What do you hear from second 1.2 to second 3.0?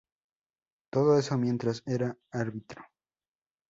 mientras era Árbitro.